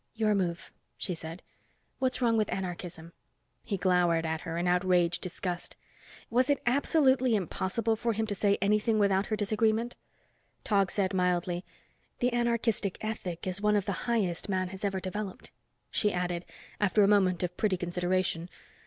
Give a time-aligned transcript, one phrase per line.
[0.15, 1.43] "Your move," she said.
[1.99, 3.13] "What's wrong with anarchism?"
[3.63, 5.75] He glowered at her, in outraged disgust.
[6.31, 9.95] Was it absolutely impossible for him to say anything without her disagreement?
[10.63, 11.63] Tog said mildly,
[12.17, 15.51] "The anarchistic ethic is one of the highest man has ever developed."
[15.91, 16.45] She added,
[16.79, 18.49] after a moment of pretty consideration.